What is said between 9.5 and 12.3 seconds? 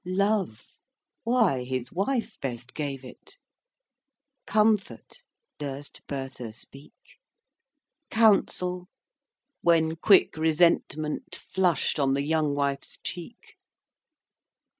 when quick resentment Flush'd on the